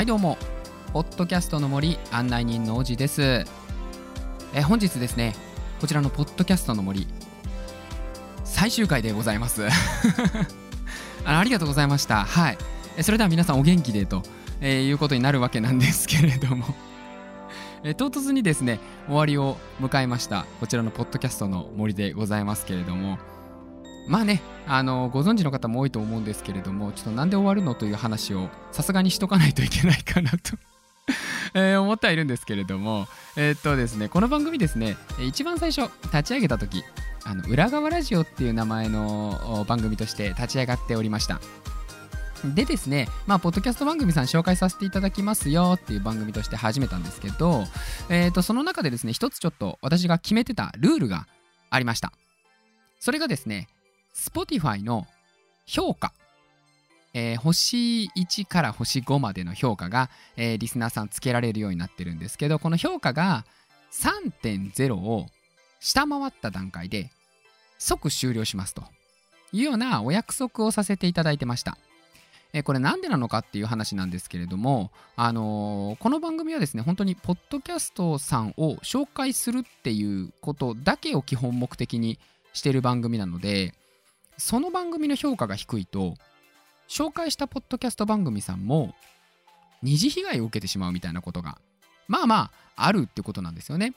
[0.00, 0.38] はいどうも。
[0.94, 3.44] ポッドキャストの森案内人のおじです。
[4.54, 5.34] え本日ですね
[5.78, 7.06] こちらのポッドキャストの森
[8.42, 9.66] 最終回でございます。
[11.26, 12.24] あありがとうございました。
[12.24, 12.56] はい。
[12.96, 14.22] えそれでは皆さんお元気でと、
[14.62, 16.64] えーいうことになるわけなんですけれども。
[17.84, 23.18] え唐突にですね終わりを迎えましたこちらのポッドキャストの森でございますけれども。
[24.06, 30.38] まあねあのご存知の方も多いと思うんですけれどもちょっとなんで終わるのという話をさすがにしとかないといけないかなと
[31.54, 36.84] え思ってはいるんですけれどもえーっとですねこの番組ですね一番最初立ち上げた時
[37.24, 41.40] あの裏側ラジオっていう名前の番組として立ち上がっておりました
[42.44, 47.64] でですね、まあ、ポッドキャスト番組さん紹介させていただきますよっていう番組として始めたんですけど、
[48.08, 51.26] えー、とその中でですね、一つちょっと私が決めてたルールが
[51.68, 52.12] ありました。
[52.98, 53.68] それがですね、
[54.14, 55.06] Spotify の
[55.66, 56.12] 評価。
[57.12, 63.44] えー星1から星5までの評価が、えーリスナーさんつけられるようになってるんですけど、この評価が
[63.92, 65.26] 3.0を
[65.80, 67.10] 下回った段階で
[67.78, 68.82] 即終了しますと
[69.52, 71.78] いうようなお約束をさせていただいてました。
[72.64, 82.18] これなんでなのかっていう話なんですけれども、あのーこの番組はですね、本当にポッドキャストさんを紹介するっていうことだけを基本目的に
[82.52, 83.72] してる番組なので、
[84.40, 86.16] その番組の評価が低いと、
[86.88, 88.94] 紹介したポッドキャスト番組さんも
[89.82, 91.58] 二次被害を受けてしまうみたいなことが、
[92.08, 93.94] まあまあ、あるってことなんですよね。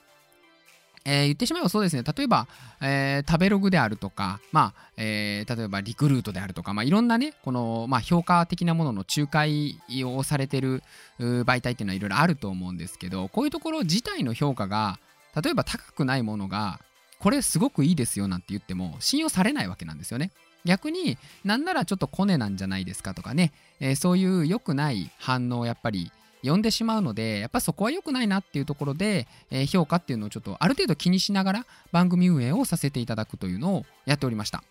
[1.06, 2.48] えー言ってしまえばそうですね、例えば、
[2.82, 10.84] えー食べログであるとか、まあえー例えばリクルートであるとか、まあ、いろんなね、この、まあ、評価的なものの仲介をされてる
[11.20, 15.00] 媒体っていうのはいろいろあると思うんですけど、こういうところ自体の評価が、
[15.42, 16.80] 例えば高くないものが、
[17.24, 20.32] これすごくいいですよなんて言っても信用されないわけなんですよね。
[20.66, 26.12] 逆になんならちょっとコネなんじゃないですかとかね、えーそういう良くない反応をやっぱり
[26.44, 34.62] 呼んでしまうのでやっぱそこは良くないなっていうところで、えー評価っていうのをちょっとある程度気にしながら番組運営をさせていただくというのをやっておりました。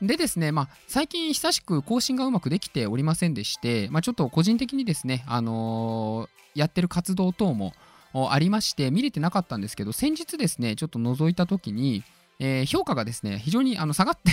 [0.00, 7.72] でですね、まあ、最近久しく更新がうまくできておりませんでして、まあ、ちょっと個人的にですね、あのーやってる活動等も
[8.14, 12.02] ありまして見れてなかったんですけど先日ですねちょっと覗いた時に、
[12.38, 14.32] えー評価がですね非常にあの下がって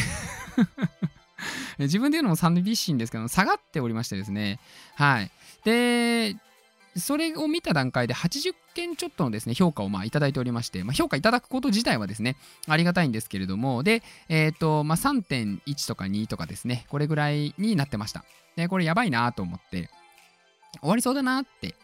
[1.80, 4.60] 自分で言うのも寂しいんですけど下がっておりましてですね
[4.96, 5.32] はい。
[5.64, 6.36] で
[6.98, 12.38] それを見た段階で80件ちょっとのですね評価をまあいただいておりまして、まあ、評価いただくこと自体はですね
[12.68, 18.24] ありがたいんですけれどもで、えっとまあ、3.1とか2とかですねこれぐらいになってました。
[18.56, 19.90] でこれやばいなと思って
[20.82, 21.76] 終わりそうだなって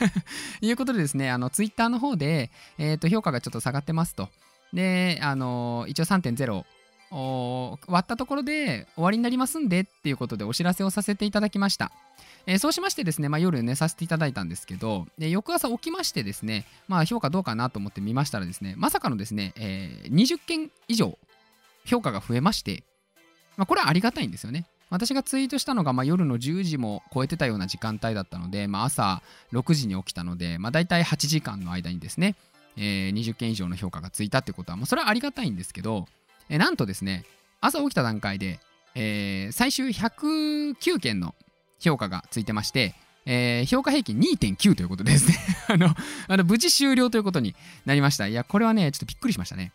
[0.60, 4.28] いうことでですね、あの、ツイッターの方で、えっ、と、評価がちょっと下がってますと。
[4.72, 6.64] で、あの、一応3.0、
[7.86, 11.92] 割ったところで終わりになりますんでっていうことでお知らせをさせていただきました。
[12.46, 21.16] えーそうしましてですね、まあ、夜寝させていただいたんですけど、で翌朝起きましてですね、まあ、評価どうかなと思って見ましたらですね、まさかのですね、えー20件以上
[21.86, 22.82] 評価が増えまして、
[23.56, 24.66] まあ、これはありがたいんですよね。
[24.94, 29.22] 私がツイートしたのが、まあ、夜の10時も超えてたような時間帯だったので、まあ、朝
[29.52, 32.36] 6時に起きたので、まあ、大体8時間の間にですね、
[32.76, 36.06] えー20件以上の評価がついたってことは、まあ、それはありがたいんですけど、
[36.48, 37.24] えーなんとですね、
[37.60, 38.60] 朝起きた段階で、
[38.94, 41.34] えー最終109件の
[41.80, 42.94] 評価がついてまして、
[43.26, 45.36] えー評価平均2.9ということですね
[45.74, 45.92] あの、
[46.28, 48.28] あの無事終了ということになりました。
[48.28, 49.72] いや、これはね、ちょっとびっくりしましたね。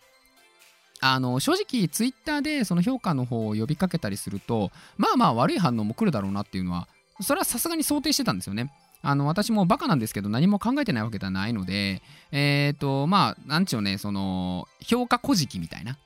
[1.02, 6.88] あの正直、ツイッターでその評価の方を呼びかけたりすると、まあまあ悪い反応も来るだろうなっていうのは、
[7.22, 8.72] それはさすがに想定してたんですよね。
[9.02, 12.02] あの私もバカなんですけど何も考えてないわけではないので、
[12.32, 15.98] えっ、と、まあ、なんちゅうね、その、評価古事記みたいな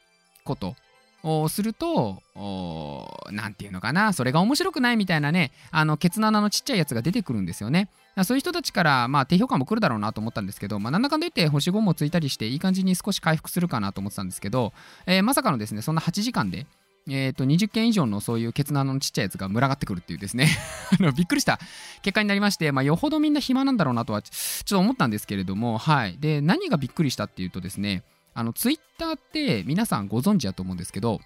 [0.43, 0.75] こと
[1.23, 7.89] をすると、おなんていうのかな、それが面白くないみたいなね、あの、ケツの穴のちっちゃいやつが出てくるんですよね。
[8.23, 14.71] そういう人たちから、まあ、低評価も来るだろうなと思ったんですけど、まあ、なんだかんだ言って星5もついたりして、いい感じに少し回復するかなと思ってたんですけど、
[15.07, 16.67] えーまさかのですね、そんな8時間で、
[17.09, 20.47] えー、と20件以上のそういうケツの穴のちっちゃいやつが群がってくるっていうですね
[20.97, 21.59] あのびっくりした
[22.01, 31.19] 結果になりまして、まあ、よほどみんな暇なんだろうなとはちちょっと思ったんですけれども、はい、で何がびっくりしたっていうとですねあのツイッターって皆さんご存知だと思うんですけど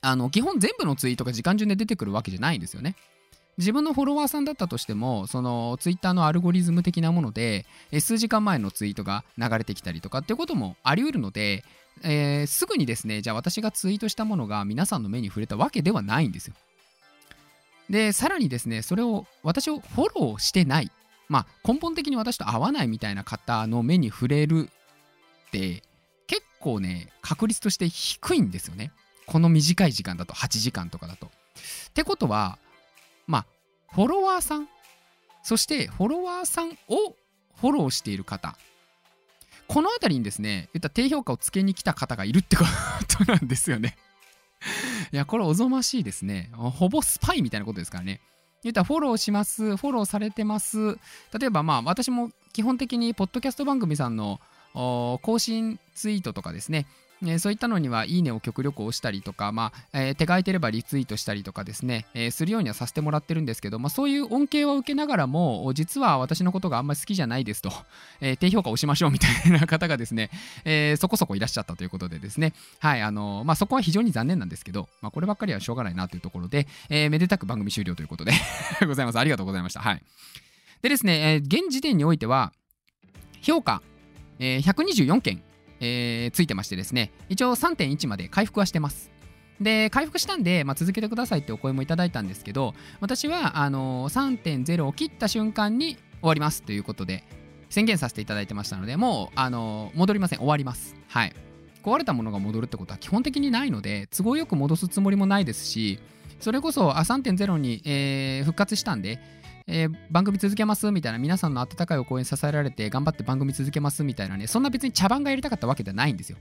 [0.00, 2.96] あの基本全部のツイートが時間順で出てくるわけじゃないんですよね。
[3.58, 7.66] 自分のフォロワーさんだったとしても、そのツイッターのアルゴリズム的なもので、
[8.00, 11.64] 数時間前のツイートが流れてきたりとかっていうこともあり得るので、
[12.02, 16.54] えーすぐにですね、じゃあ私がツイートしたものが皆さんの目に触れたわけではないんですよ。
[17.90, 20.90] で、さらにですね、それを私をフォローしてない、
[21.28, 24.70] まあ根本的に私と合わないみたいな方の目に触れる
[25.48, 25.82] って、
[26.26, 28.92] 結構ね、確率として低いんですよね。
[29.26, 31.26] この短い時間だと、8時間とかだと。
[31.26, 32.58] ってことは、
[33.94, 34.68] フォロワーさん。
[35.42, 37.16] そしてフォロワーさんを
[37.60, 38.56] フォローしている方。
[39.68, 42.64] この辺りにですね言った低評価をつけに来た方がいるってこ
[43.24, 43.96] となんですよね。
[45.12, 46.50] いやこれおぞましいですね。
[46.54, 48.20] ほぼスパイみたいなことですからね。
[48.62, 50.94] 言ったらフォローします、フォローされてます。
[51.38, 54.40] 例えばまあ私も基本的にポッドキャスト番組さんの
[54.74, 56.86] 更新ツイートとかですね、
[57.24, 67.70] えそういったのには、いいねを極力押したりとか、まあ、え、手が空いてればリツイートしたりとかですね、え、するようにはさせてもらってるんですけど、まあ、そういう恩恵を受けながらも、実は私のことがあんまり好きじゃないですと、
[68.20, 70.30] え、低評価をしましょうみたいな方がですね、
[70.64, 78.32] えそこそこいらっしゃったということでですね、はい、あのまあ、そこは非常に残念なんですけど、まあ、こればっかりはしょうがないなというところで、えめでたく番組終了ということで
[78.86, 79.18] ございます。
[79.18, 79.80] ありがとうございました。
[79.80, 80.02] はい。
[80.82, 82.52] でですね、え現時点においては、
[83.42, 83.82] 評価、
[84.38, 85.42] え124件
[85.82, 89.10] えー、ついてましてですね、一応3.1まで回復はしてます。
[89.60, 97.24] で、回復したんで、まあ、続けてくださいってお声もいただいたんですけど、私はあのー、3.0を切った瞬間に終わりますということで、
[97.68, 100.38] 宣言させていただいてましたので、もう、あのー、戻りません。
[100.38, 100.94] 終わります。
[101.08, 101.34] はい。
[101.82, 105.98] 壊れたものが戻るってことは基本的にないので、都合よく戻すつもりもないですし、
[106.38, 109.20] それこそあ3.0に、えー、復活したんで、
[109.66, 116.38] えー、番組続けますみたいな皆さんの温かいお声に支えられて頑張って番組続けますみたいなねそんな別に茶番がやりたかったわけではないんですよ。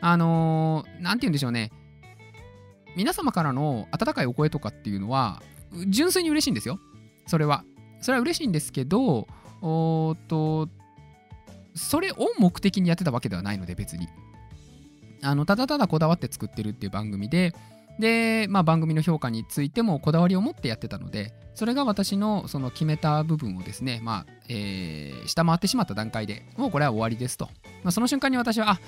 [0.00, 1.70] あのー、て言うんでしょうね。
[2.96, 5.42] 皆様からの温かいお声とかっていうのは
[5.88, 6.78] 純粋に嬉しいんですよ。
[7.26, 7.64] それは。
[8.00, 9.26] それは嬉しいんですけど
[9.62, 10.68] おっと
[11.74, 14.08] それを目的にやってたわけではないので別に。
[15.22, 17.54] あのただただこだわって作ってるっていう番組で
[17.98, 27.46] で、まあ、番組の評価についてもこだわりを持ってやってたのでそれが私のその決めた部分をですね、まあえー、下回ってしまった段階でもうこれは終わりですと、
[27.82, 28.80] まあ、その瞬間に私はあ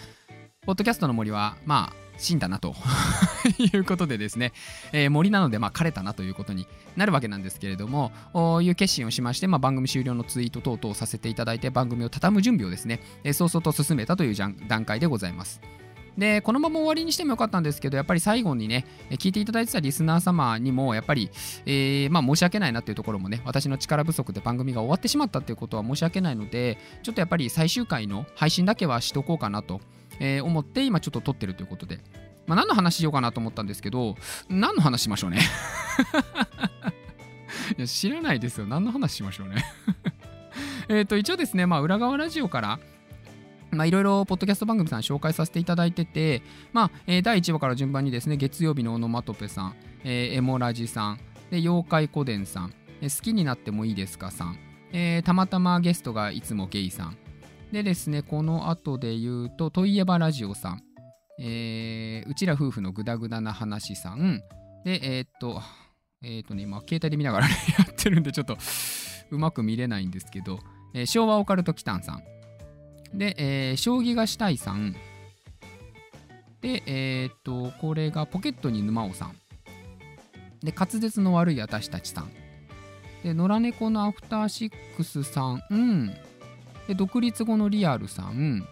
[0.66, 2.74] ポッドキャストの森はまあ死んだなと
[3.58, 4.52] いうことでですね、
[4.92, 6.66] えー、森なのでまあ枯れたなということに
[6.96, 15.60] なるわけなんですけれどもこういう決心をしまして、まあ、番組終了のツイート等々をさせていただいて番組を畳む準備をですね、えー、早々と進めたという段階でございます。
[16.18, 21.30] で、このまま終わりにしてもよかったんですけど、やっぱり最後にね、聞いていただいてたリスナー様にも、やっぱり、
[21.66, 29.80] えー、まあ申し訳ないなっていうところもね、私の力不足で番組が終わってしまったっていうことは申し訳ないので、ちょっとやっぱり最終回の配信だけはしとこうかなと、
[30.18, 31.98] えー、思って、今ちょっと撮ってるということで、
[32.46, 34.16] まあ何の話しようかなと思ったんですけど、
[34.48, 35.40] 何の話しましょうね？
[37.76, 38.66] いや知らないですよ。
[38.66, 39.64] 何の話しましょうね？
[40.88, 42.78] えっと、一応ですね、まあ、裏側ラジオから、
[43.70, 46.42] まあ、いろいろポッドキャスト番組さん紹介させていただいてて、
[46.72, 49.74] まあえー、第1話から順番にですね、月曜日のオノマトペさん、
[50.04, 51.20] えー、エモラジさん、
[51.50, 54.58] で妖怪古伝さん、えー、好きになってもいいですかさん、
[54.92, 57.16] えー、たまたまゲストがいつもゲイさん、
[57.72, 60.82] でですね、この後で言うと、といえばラジオさん、
[61.40, 64.42] えー、うちら夫婦のグダグダな話さん、
[64.84, 65.60] で、えー、っと、
[66.22, 67.54] えー、っとね、今、携帯で見ながら、や
[67.90, 68.56] ってるんで、ちょっと
[69.30, 70.60] うまく見れないんですけど、
[70.94, 72.22] えー、昭和オカルトキタンさん、
[73.14, 74.94] で、えー、将棋がしたいさん。
[76.60, 79.36] で、えー、っと、これがポケットに沼尾さん。
[80.62, 82.30] で、滑舌の悪い私たちさん。
[83.22, 85.62] で、野良猫のアフターシックスさん。
[85.70, 86.14] うん。
[86.88, 88.66] で、独立後のリアルさん。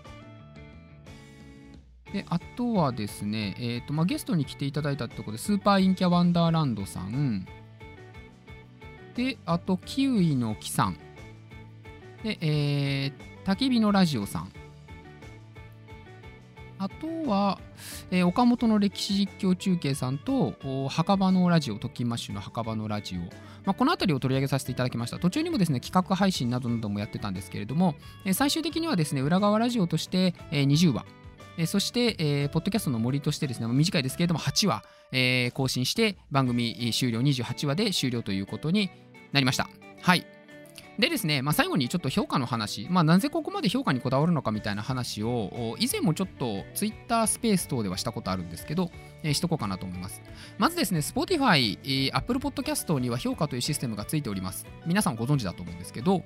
[2.13, 7.47] で、あとはですね、えーとまあ、ゲストに来ていただいたところで、スーパーインキャワンダーランドさん。
[9.15, 10.97] で、あと、キウイの木さん。
[12.23, 14.53] で、えー、焚き火のラジオさん。
[16.79, 17.59] あとは、
[18.11, 20.55] えー、岡本の歴史実況中継さんと、
[20.91, 23.21] 墓場のラジオ、トキマッシュの墓場のラジオ、
[23.65, 25.19] まあ、この辺りを取り上げさせていただきました。
[25.19, 31.07] 途中にもですね、企画配信などなどもやってたんですけれども、えー、最終的にはですね、裏側ラジオとして、えー、20話、
[31.57, 34.83] え、そして、えー、ポッドキャストの森としてですね、短いですけれども、8話、
[35.13, 38.91] えー、更新して、番組終了、28話で終了ということに
[39.33, 39.69] なりました。
[40.03, 40.34] はい。
[40.99, 48.91] でですね、まあ、最後にちょっと評価の話、まあ、なぜここまで評価にこだわるのかみたいな話を、以前もちょっと Twitter スペース等ではしたことあるんですけど、
[49.25, 50.23] えー、しとこうかなと思います。
[50.57, 54.67] まずですね、Spotify、えー、Apple Podcast には評価というシステムがついております。
[54.87, 56.23] 皆さんご存知だと思うんですけど、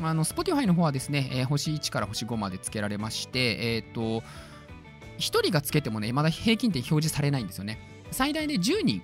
[0.00, 4.22] あの Spotify の方はですね、えー、星1から星5までつけられまして、えっ、と、
[5.18, 7.78] 1人がつけてもね、まだ平均点表示されないんですよね。
[8.12, 9.02] 最大で10人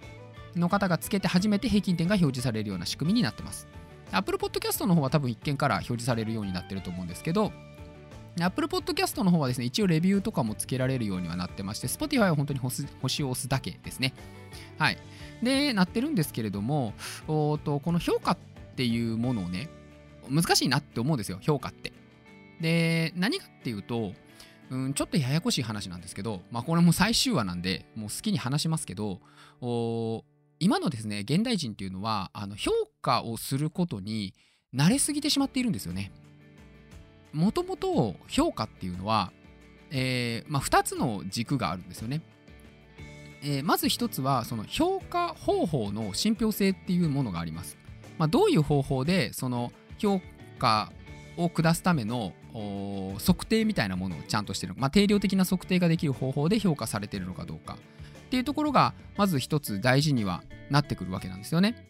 [0.54, 3.68] の方がつけて初めて平均点が表示されるような仕組みになってます。
[4.12, 7.52] Apple Podcast の方は多分一見から表示されるようになってると思うんですけど、
[8.40, 14.14] Apple Podcast の方はですね、一応レビューとかもつけられるようにはなってまして、Spotify は本当に星を押すだけですね。
[14.78, 14.98] はい。
[15.42, 16.94] で、なってるんですけれども、
[17.26, 18.38] おとこの評価っ
[18.76, 19.68] ていうものをね、
[20.30, 21.92] 難しいなって思うんですよ、評価って。
[22.60, 24.12] で、何かっていうと、
[24.70, 29.20] うん、ちょっとややこしい話なんですけど、まあ、これも最終話なんで、もう好きに話しますけど、
[30.60, 32.70] 今のですね現代人っていうのはあの評
[33.02, 34.34] 価をすることに
[34.74, 36.12] 慣れすぎてしまっているんですよね。
[37.32, 39.32] もともと評価っていうのは、
[39.90, 42.22] えーまあ、2つの軸があるんですよね。
[43.42, 47.76] えー、まず1つはその評価方法の信憑性っていうものがあります。
[48.18, 50.20] まあ、どういう方法でその評
[50.58, 50.92] 価
[51.36, 52.32] を下すための
[53.24, 57.78] 測定みたいなものをちゃんとしてる、まあ、定量的な測定ができる方法で評価されてるのかどうか
[58.28, 61.88] っていうところがまず一つ大事にはなってくるわけなんですよね。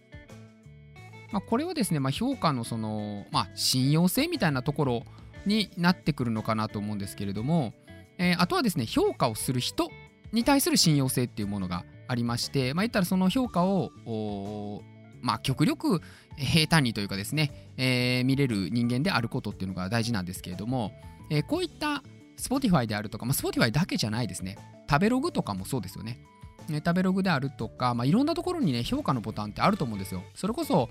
[1.33, 5.03] まあ、これはですね、まあ、評価のその、まあ、信用性みたいなところ
[5.45, 7.75] になってくるのかなと思うんですけれども、
[8.17, 9.91] えー、あとはですね評価をする人
[10.33, 13.91] に対する信用性っていうものがありまして、まあ、言ったらその評価を
[15.21, 16.01] まあ、極力
[16.37, 20.93] 平坦にというかですね、えー、見れる人間であることっていうのが大事なんですけれども、
[21.29, 22.05] えー、こういった
[22.39, 24.57] Spotify であるとか、まあ、Spotify だけじゃないですね
[24.89, 26.21] 食べログとかもそうですよね
[26.71, 30.23] ね、食べログであるとか、まあ、いろんなところにね、評価のボタンってあると思うんですよ。
[30.35, 30.89] それこそ、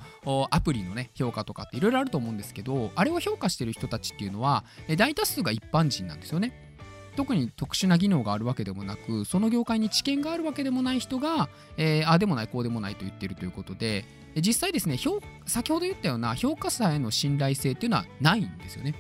[0.50, 4.66] アプリのね、評価とかっていろいろあると思うんですけど、あれを評価してる人たちっていうのは、
[4.98, 6.68] 大多数が一般人なんですよね。
[7.16, 14.98] 特に特殊な技能があるわけでもなく、その業界に知見があるわけでもない人が、えー、あでもない、こうでもないと言ってるということで、実際ですね、
[15.46, 18.96] 先ほど言ったような評価者への信頼性っていうのはないんですよね。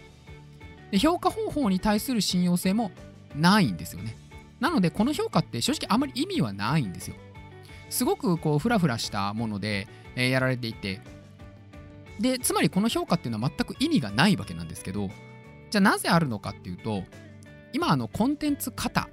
[0.90, 2.92] で評価方法に対する信用性も
[3.36, 4.16] ないんですよね。
[4.60, 7.16] なので、この評価って正直あまり意味はないんですよ。
[7.90, 11.02] すごくこうフラフラしたもので、えー、やられていて、
[12.20, 15.10] で、つまりこの評価っていうのは全く意味がないわけなんですけど、
[15.70, 17.04] じゃあなぜあるのかっていうと、
[17.74, 19.10] 今、あの、コンテンツ型、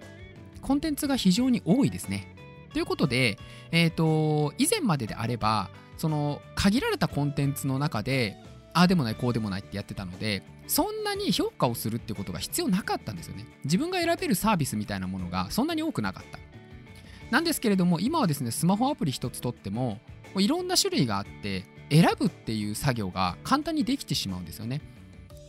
[0.62, 2.34] コンテンツが非常に多いですね。
[2.72, 3.38] ということで、
[3.70, 8.36] えっ、ー、と、以前までであれば、その限られたコンテンツの中で
[8.74, 13.46] ああでもないこうでもないってやってたのでそんなに評価をするってことが必要なかったんですよね。
[13.64, 16.38] 自分が選べるサービスみたいなものがそんなに多くなかった。
[17.30, 19.98] なんですけれども今はですねスマホアプリ一つとっても
[20.36, 24.80] いろんな種類があって選ぶっていう作業が簡単にできてしまうんですよね。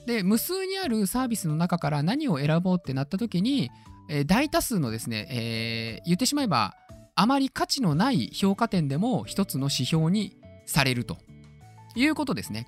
[0.06, 3.72] で無数にあるサービスの中から何を選ぼうってなった時に、
[4.08, 6.76] えー、大多数のですね、えー、言ってしまえば
[7.16, 11.18] あまり価値のない評価点でも一つの指標にされると
[11.96, 12.68] いうことですね。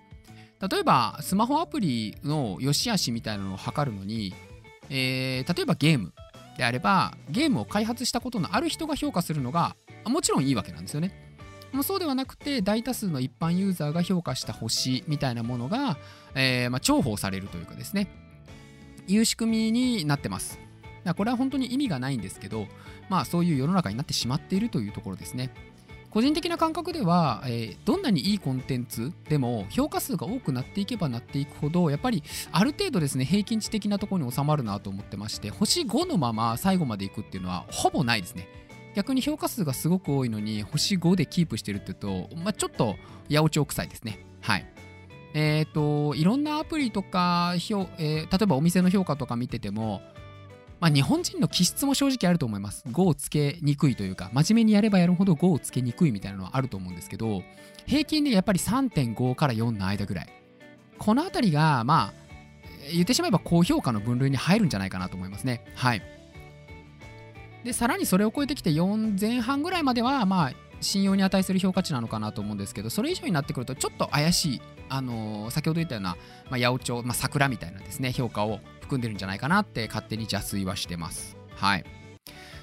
[0.62, 4.34] 例えばスマホアプリの良し悪しみたいなのを測るのに、
[4.90, 6.14] えー、例えばゲーム
[6.58, 11.28] であればゲームを開発したことのある人が評価するのがもちろんいいわけなんですよね。
[11.74, 15.98] もうそうではなくて大多数の一般ユーザーが評価した星みたいなものが、
[16.34, 18.08] えー、まあ、重宝されるというかですね
[19.08, 20.60] いう仕組みになってます。
[21.16, 22.68] これは本当に意味がないんですけど、
[23.10, 25.54] まあそういう世の中になってしまっているというところですね。
[26.18, 38.48] 個人的な感覚では、えー、どんなにいいコンテンツでも評価数が多くなっていけばなっていくほどやっぱりある程度ですね平均値的なところに収まるなと思ってまして星5のまま最後までいくっていうのはほぼないですね。
[38.96, 42.96] 逆に評価数がすごく多いのに星5でキープしてるって言うと、まあ、ちょっと
[43.30, 44.26] 八百長臭いですね。
[44.42, 44.66] はい。
[45.36, 50.02] えっ、ー、といろんなアプリとか、えー、例えばお店の評価とか見てても
[50.80, 52.84] まあ、日本人の気質も正直あると思います。
[52.88, 57.44] 5をつけにくいというか、真面目にやればやるほど5をつけにくいみたいなのはあると思うんですけど、
[57.86, 60.28] 平均でやっぱり3.5から4の間ぐらい。
[60.98, 62.28] このあたりが、まあ、
[62.92, 65.66] 言ってしまえば高評価の分類に入るんじゃないかなと思いますね。
[65.76, 66.02] はい。
[67.64, 76.18] で、さらにそれを超えてきて4前半ぐらいまでは、まあ、信用に値する評価値なのかなと思うんですけど、それ以上になってくると、ちょっと怪しい、あのー、先ほど言ったような、
[76.50, 81.38] まあ、八百長、まあ、桜みたいなですね、評価を含んでるんじゃないかなって勝手に邪推はしてます。
[81.56, 81.86] はい。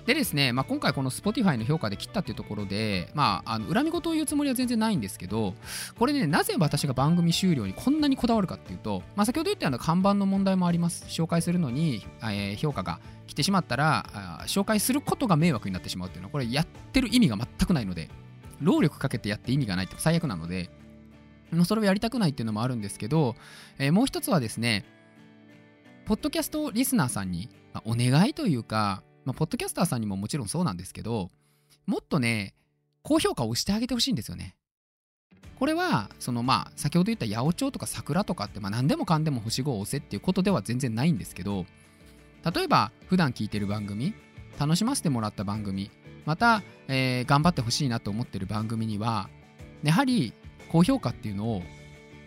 [0.07, 5.55] でですね、まあ、今回この Spotify の評価で切ったっていうところで、まあ、あの恨み事を言うつもりは全然ないんですけど、
[5.99, 11.07] これね、なぜ私が番組終了にこんなにこだわるかっていうと、まあ、先ほど言ったような看板の問題もあります。
[11.09, 18.11] 紹介するのに、えー、評価が来てしまったら紹介することが迷惑になってしまうっていうのは、これやってる意味が全くないので、
[18.61, 20.69] 労力かけてやって意味がないって最悪なので、
[21.65, 23.37] それをやりたくないっていうのもあるんですけど、
[23.79, 24.85] えー、もう一つはですね、
[26.07, 31.31] ポッドキャストリスナーさんに、まあ、お願いというか、まあ、ポッドキャスターさんにももちろんそうなんですけど、
[31.87, 32.55] もっとね、
[33.03, 34.55] 高評価をしてあげてほしいんですよね。
[35.59, 41.65] これは、そのまあ、先ほど言った八百長とか桜とかって、まあ何でもかんでも星5を押せっていうことでは全然ないんですけど、
[42.55, 44.13] 例えば、普段聞いてる番組、
[44.59, 45.91] 楽しませてもらった番組、
[46.27, 49.31] また、えー、頑張ってほしいなと思ってる番組には、
[49.83, 50.35] やはり
[50.71, 51.63] 高評価っていうのを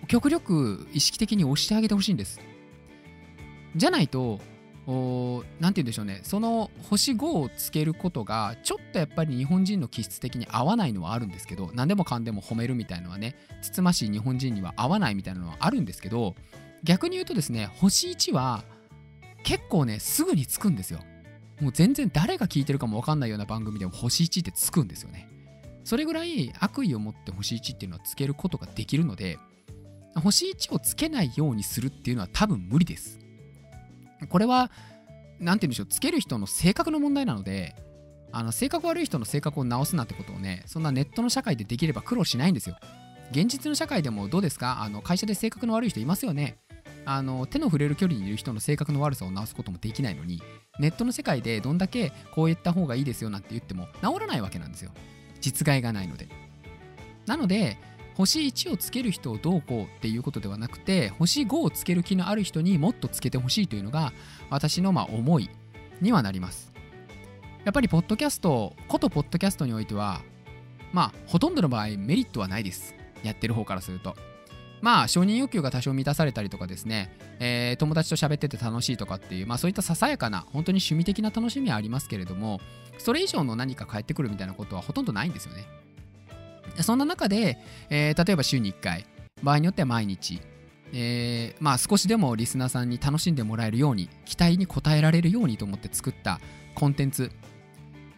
[0.07, 2.39] 極力意識的に押してあげてほしいんです。
[3.77, 4.41] じゃないと、
[4.87, 16.35] 何て言うんでしょうね、その星5をつけることが、ちょっとやっぱり日本人の気質的に合わないのはあるんですけど、何でもかんでも褒めるみたいなのはね、つつましい日本人には合わないみたいなのはあるんですけど、
[16.83, 18.63] 逆に言うとですね、星1は
[19.43, 20.99] 結構ね、すぐにつくんですよ。
[21.59, 25.27] もう全然誰が聞いてるかもわかんないような番組でも星1ってつくんですよね。
[25.83, 29.39] それぐらい悪意を持って星1っていうのはつけることができるので、
[30.15, 33.19] 星1をつけないようにするっていうのは多分無理です。
[34.29, 34.71] これは、
[35.39, 37.75] なんて言うんでしょう、つける人の性格の問題なので、
[38.31, 42.75] あの性格悪い人の性格を直すなんてことをね、そんなネットの社会でできれば苦労しないんですよ。
[43.31, 44.81] 現実の社会でもどうですか？
[44.81, 46.57] あの会社で性格の悪い人いますよね。
[47.05, 50.41] あの手の触れる距離にいる人の性格の悪さを直すこともできないのに、
[50.79, 54.91] ネットの世界でどんだけこう言った方がいいですよなんて言っても治らないわけなんですよ。
[55.39, 56.27] 実害がないので。
[57.25, 57.77] なので、
[58.17, 64.11] 星1をつける人をどうこうっていうことではなくて、星5をつける気のある人にもっとつけてほしいというのが、
[64.49, 65.51] 私のま思い
[66.01, 66.73] にはなります。
[67.63, 70.23] やっぱり、ポッドキャスト、ことポッドキャストにおいては、
[70.93, 72.95] まあ、ほとんどの場合、メリットはないです。
[73.21, 74.15] やってる方からすると。
[74.81, 82.61] まあ、承認欲求が多少満たされたりとかですね、えー、友達と喋ってて楽しいとかっていう、まあそういったささやかな、本当に趣味的な楽しみはありますけれども、
[82.97, 85.67] それ以上の何か返ってくるみたいなことはほとんどないんですよね。
[86.83, 87.57] そんな中で、
[87.89, 89.05] えー、例えば週に1回、
[89.43, 90.41] 場合によっては毎日、
[90.93, 96.39] えー、まあ少しでもリスナーさんに楽しんでもらえるように、期待に応えられるようにと思って作った
[96.75, 97.31] コンテンツ、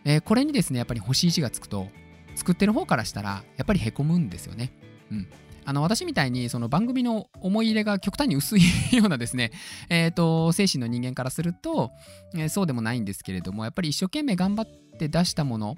[0.05, 1.89] えー、これにですね、やっぱり星1がつくと、
[2.35, 4.71] 作ってる方からしたら、やっぱりへこむんですよね。
[5.11, 5.27] うん。
[5.65, 8.61] あの私みたいにその番組の思い入れが極端に薄い
[8.91, 9.51] ようなですね、
[9.89, 11.91] え、ー、と、精神の人間からすると、
[12.33, 15.75] えー、そうでもないんですけれども、やっぱり一生懸命頑張って出したもの、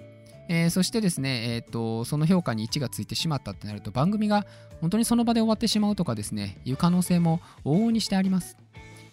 [0.54, 4.46] えー、そしてですね、えーと、その評価に1がついてしまったってなると番組が
[4.82, 8.58] 本当にその場で終わってしまうとかですねいう可能性も往々にしてあります。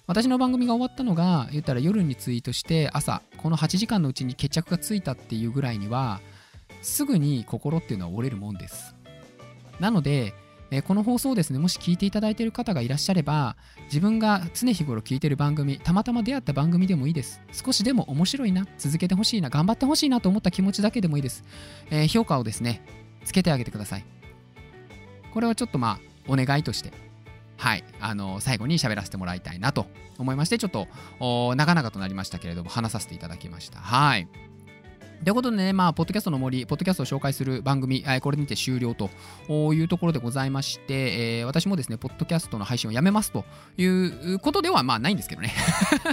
[0.08, 6.20] 私の番組が終わったのが言ったら夜にツイートして朝この8時間のうちに決着がついたっていうぐらいには
[6.82, 8.96] すぐに心っていうのは折れるもんです。
[9.78, 10.34] なので
[10.70, 17.40] えこの放送をですね、もし聞いていただいている方がいらっしゃれば、自分が常日頃聞いてる番組、たまたま出会った番組でもいいです。
[17.52, 21.44] 少しでも面白いな、続けてほしいな、頑張ってほしいなと思った気持ちだけでもいいです。
[21.90, 22.82] えー、評価をですね、
[23.24, 24.04] つけてあげてください。
[25.32, 26.92] これはちょっとまあ、お願いとして、
[27.56, 29.86] はい、あの最後に喋らせてもらいたいなと
[30.18, 30.86] 思いまして、ちょっと
[31.56, 33.80] 長々となりましたけれども、話させていただきました。
[33.80, 34.28] はい。
[35.24, 39.10] ということでね、まあ、ポッドキャストの森、ポッドキャストを紹介する番組、これにて終了と
[39.74, 43.44] いうところでございまして、えー、私もですね、ポッドキャストの配信をやめますと
[43.76, 45.52] いうことでは、まあ、ないんですけどね。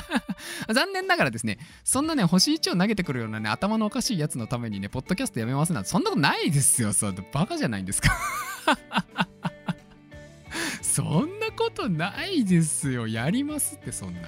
[0.73, 8.17] 残念ながらですね、そんなね、星1を投げてくるようなね、頭のおかしいやつのためにね、ポッドキャストやめますなんて、そんなことないですよ、そ、バカじゃないんですか。
[10.81, 13.07] そんなことないですよ。
[13.07, 14.21] やりますって、そんな。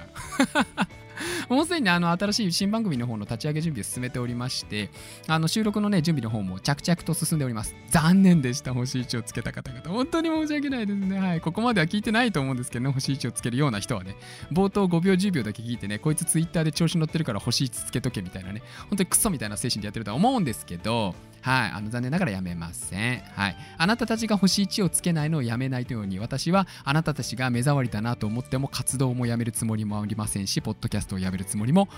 [1.54, 4.90] もうすでにあの新しい新番組の方の立ち上げ準備を進めておりまして、
[5.26, 7.74] あの収録のね、準備の方も着々と進んでおります。
[7.90, 9.90] 残念でした、星1をつけた方々。
[9.90, 11.18] 本当に申し訳ないですね。
[11.18, 11.40] はい。
[11.40, 14.16] ここまでは聞いてないと思うんですけどね、星1をつけるような人はね、
[14.52, 23.22] 冒頭5秒10秒だけ聞いてね、こいつツイッターで調子乗ってるから星1つけとけみたいなね、本当にクソみたいな精神でやってるとは思うんですけど、はい、あの残念ながらやめません。
[23.34, 23.56] はい。
[23.76, 31.88] あなたたちが星1をつけないのをやめないというように、私はあなたたちが目障りだなと思っても活動もやめるつもりもありませんし、ポッドキャストをやめるつもりも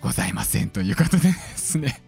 [0.00, 2.02] ございませんということでで すね。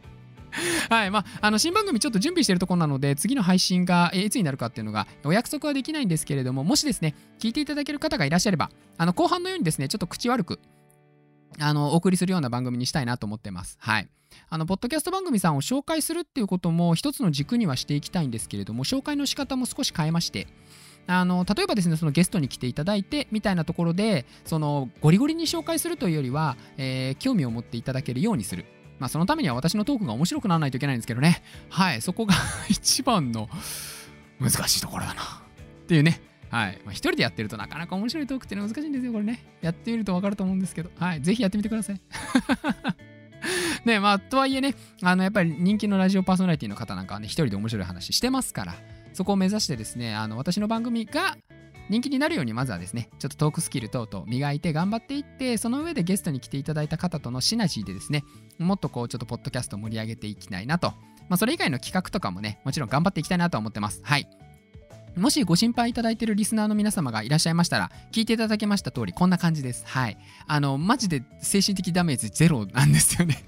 [0.88, 1.11] はい。
[1.11, 10.61] まあ、あの、新番組ちょっと準備してるところなので、次の配信がいつになるかっていうのがお約束はできないんですけれども、もしですね、聞いていただける方がいらっしゃれば、あの、後半のようにですね、ちょっと口悪く、
[11.61, 13.77] あの、お送りするような番組にしたいなと思ってます。
[13.81, 14.09] はい。
[14.49, 20.46] あの、ポッドキャスト番組さんを紹介するっていうことも一つの軸にはしていきたいんですけれども、紹介の仕方も少し変えまして、
[21.07, 28.66] あの例えばですねそのゲストに来ていただいてみたいなところでそのゴリゴリに紹介するというよりは、えー、興味を持っていただけるようにする。
[28.99, 31.42] まあそのためには私のトークが面白くならないといけないんですけどね。
[31.70, 32.03] はい。
[32.03, 32.35] そこが
[32.68, 33.49] 一番の
[34.38, 35.23] 難しいところだな。
[35.23, 36.20] っていうね。
[36.51, 36.81] はい。
[36.85, 39.45] まあ、一人でやってるとなかなか面白いトークっていうのは難しいんですよ、これね。
[39.61, 40.91] やってみると分かると思うんですけど。
[40.99, 41.23] はい。
[41.23, 42.01] ぜひやってみてください。
[43.87, 48.75] ね、まあ、とはいえね、あの、やっぱり人気のラジオパーソナリティの方なんかはね、一人で面白い話してますから、
[49.13, 51.37] そこを目指してですね、あの、私の番組が
[51.89, 58.25] 人気になるようにまずはですね、ちょっとトークスキル等々磨いて頑張っていって、その上でゲストに来ていただいた方とのシナジーでですね、
[58.59, 60.93] もっとこう、ちょっとポッドキャストを盛り上げていきたいなと。
[61.29, 64.01] まあ、それ以外の企画とかもね、もちろん頑張っていきたいなと思ってます。
[64.05, 64.29] はい。
[65.16, 69.85] もしご心配いただいているリスナーの皆様がいらっしゃいましたら、聞いていただけました通り、こんな感じです。
[69.87, 70.18] はい。
[70.46, 73.44] あの、マジで精神的ダメージゼロなんですよね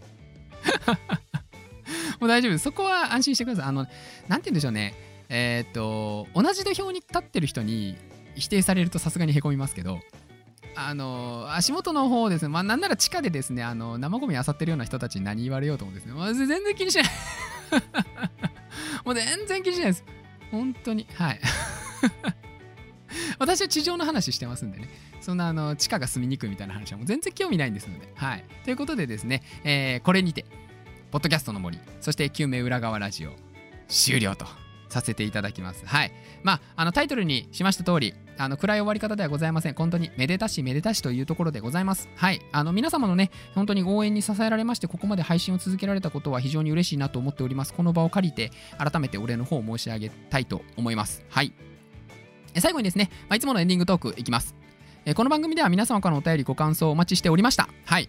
[2.20, 2.64] もう大丈夫です。
[2.64, 3.66] そこは安心してください。
[3.66, 3.86] あの、
[4.28, 4.94] なんて言うんでしょうね。
[5.28, 7.96] えー、っと、同じ土俵に立ってる人に
[8.34, 10.00] 否定されるとさすがにへこみますけど、
[10.74, 17.04] あの、足元の方ですね、まあなんなら地下でですね、あの、生ゴミ漁ってるような人たちに何言われようともですね、まあ、全然気にしない
[19.04, 20.04] もう全然気にしないです。
[20.52, 21.08] 本当に。
[21.14, 21.40] はい。
[23.38, 24.88] 私は地上の話してますんでね。
[25.20, 28.12] そんなあの地下が住みにくいみたいな話はもう全然興味ないんですので。
[28.14, 28.44] はい。
[28.64, 30.44] ということでですね、えー、これにて、
[31.10, 33.34] ポッドキャストの森、そして救命裏側ラジオ、
[33.88, 34.46] 終了と
[34.92, 35.84] させていただきます。
[35.86, 36.12] はい。
[36.42, 39.74] まあ、あのタイトルにしました通り、あの暗い終わり方ではございません。
[39.74, 42.08] 本当にめでたしめでたしというところでございます。
[42.16, 42.40] はい。
[42.52, 47.74] あの皆様のね、本当に応援に支えられまして、ここまで配信を続けられたことは非常に嬉しいなと思っております。
[47.74, 51.24] この場を借りて、改めてお礼の方を申し上げたいと思います。
[51.28, 51.52] はい。
[52.58, 54.54] 最後にですね、まあ、いつものエンディングトークいきます。
[55.04, 57.68] えこの番組では皆様からのお便りご感想をお待ちしておりました。
[57.86, 58.08] はい。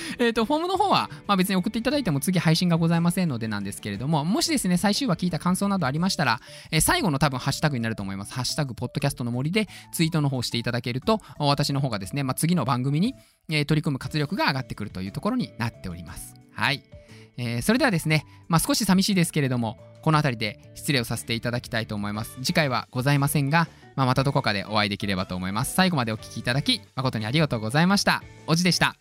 [0.18, 8.34] えっと、フォームの方は、まあ、別に送っていただいても次配信がございませんのでなんですけれども、もしですね、最終話聞いた感想などありましたら、えー、最後の多分ハッシュタグになると思います。
[8.34, 13.14] ハッシュタグ、ポッドキャストの森でツイートの方していただけると、私の方がですね、まあ、次の番組に、
[13.48, 16.34] えー、取り組む活力が上がってくるというところになっております。
[16.52, 16.82] はい。
[17.36, 22.36] えー、それではですね、まあ、少し寂しいですけれども、この辺りで失礼をさせていただきたいと思います。
[22.42, 25.74] 次回はございませんが、まあ、またどこかでお会いできればと思います。
[25.74, 28.22] 最後までお聴きいただき、誠にありがとうございました。
[28.46, 28.96] おじでした。